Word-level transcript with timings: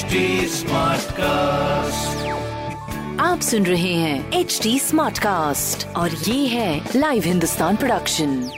HD 0.00 0.18
Smartcast. 0.48 2.12
आप 3.20 3.40
सुन 3.40 3.66
रहे 3.66 3.92
हैं 3.94 4.32
एच 4.32 4.60
डी 4.62 4.78
स्मार्ट 4.78 5.18
कास्ट 5.18 5.86
और 5.96 6.10
ये 6.10 6.46
है 6.46 6.90
लाइव 6.96 7.22
हिंदुस्तान 7.22 7.76
प्रोडक्शन 7.76 8.50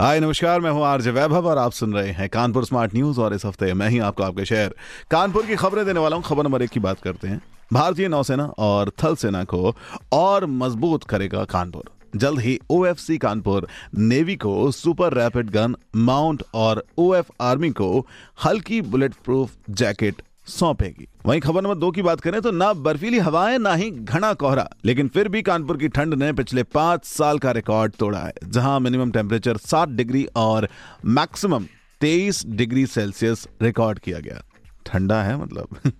हाय 0.00 0.20
नमस्कार 0.20 0.60
मैं 0.60 0.70
हूँ 0.70 0.84
आरजे 0.84 1.10
वैभव 1.10 1.48
और 1.48 1.58
आप 1.58 1.72
सुन 1.72 1.92
रहे 1.92 2.10
हैं 2.10 2.28
कानपुर 2.28 2.64
स्मार्ट 2.64 2.94
न्यूज़ 2.94 3.20
और 3.20 3.34
इस 3.34 3.44
हफ़्ते 3.46 3.74
मैं 3.74 3.88
ही 3.88 3.98
आपको 3.98 4.22
आपके 4.22 4.44
शहर 4.44 4.74
कानपुर 5.10 5.46
की 5.46 5.56
खबरें 5.56 5.86
देने 5.86 6.00
वाला 6.00 6.16
हूँ। 6.16 6.24
खबर 6.24 6.44
नंबर 6.44 6.62
एक 6.62 6.70
की 6.70 6.80
बात 6.80 7.00
करते 7.00 7.28
हैं। 7.28 7.40
भारतीय 7.72 8.08
नौसेना 8.08 8.44
और 8.58 8.92
थल 9.04 9.14
सेना 9.14 9.44
को 9.44 9.74
और 10.12 10.46
मज़बूत 10.46 11.04
करेगा 11.04 11.44
कानपुर। 11.44 11.97
जल्द 12.16 12.40
ही 12.40 12.58
ओएफसी 12.70 13.18
कानपुर 13.18 13.68
नेवी 13.98 14.36
को 14.36 14.70
सुपर 14.70 15.14
रैपिड 15.14 15.50
गन 15.50 15.76
माउंट 15.96 16.42
और 16.54 16.84
ओएफ 16.98 17.26
आर्मी 17.40 17.70
को 17.70 18.06
हल्की 18.44 18.80
बुलेट 18.80 19.14
प्रूफ 19.24 19.50
जैकेट 19.70 20.22
सौंपेगी। 20.46 21.08
वहीं 21.26 21.40
खबर 21.40 21.62
नंबर 21.62 21.74
दो 21.74 21.90
की 21.90 22.02
बात 22.02 22.20
करें 22.20 22.40
तो 22.42 22.50
ना 22.50 22.72
बर्फीली 22.72 23.18
हवाएँ, 23.18 23.58
ना 23.58 23.74
ही 23.74 23.90
घना 23.90 24.32
कोहरा। 24.32 24.68
लेकिन 24.84 25.08
फिर 25.08 25.28
भी 25.28 25.42
कानपुर 25.42 25.76
की 25.76 25.88
ठंड 25.88 26.14
ने 26.14 26.32
पिछले 26.32 26.62
पाँच 26.62 27.04
साल 27.04 27.38
का 27.38 27.50
रिकॉर्ड 27.50 27.92
तोड़ा 27.92 28.18
है, 28.18 28.32
जहाँ 28.44 28.80
मिनिमम 28.80 29.10
टेम्परेचर 29.10 29.56
सात 29.56 29.88
डिग्री 29.88 30.28
और 30.36 30.68
मैक्सिमम 31.04 31.64
तेईस 32.00 32.46
डिग्री 32.46 32.86
सेल्सियस 32.86 33.48
रिकॉर्ड 33.62 33.98
किया 33.98 34.18
गया। 34.18 34.42
ठंडा 34.86 35.22
है 35.22 35.42
मतलब। 35.42 35.68